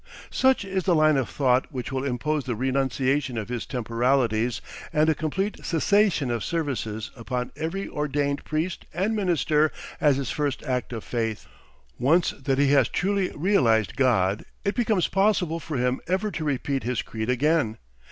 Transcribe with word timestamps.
Such 0.31 0.65
is 0.65 0.85
the 0.85 0.95
line 0.95 1.15
of 1.15 1.29
thought 1.29 1.71
which 1.71 1.91
will 1.91 2.03
impose 2.03 2.45
the 2.45 2.55
renunciation 2.55 3.37
of 3.37 3.49
his 3.49 3.67
temporalities 3.67 4.59
and 4.91 5.07
a 5.07 5.13
complete 5.13 5.63
cessation 5.63 6.31
of 6.31 6.43
services 6.43 7.11
upon 7.15 7.51
every 7.55 7.87
ordained 7.87 8.43
priest 8.43 8.85
and 8.95 9.15
minister 9.15 9.71
as 9.99 10.17
his 10.17 10.31
first 10.31 10.63
act 10.63 10.91
of 10.91 11.03
faith. 11.03 11.45
Once 11.99 12.31
that 12.31 12.57
he 12.57 12.69
has 12.69 12.89
truly 12.89 13.29
realised 13.35 13.95
God, 13.95 14.43
it 14.65 14.73
becomes 14.73 15.05
impossible 15.05 15.59
for 15.59 15.77
him 15.77 16.01
ever 16.07 16.31
to 16.31 16.43
repeat 16.43 16.81
his 16.81 17.03
creed 17.03 17.29
again. 17.29 17.77